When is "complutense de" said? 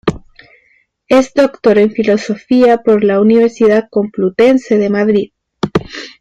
3.91-4.89